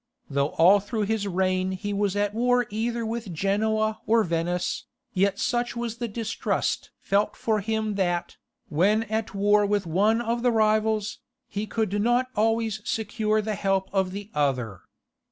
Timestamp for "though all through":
0.31-1.03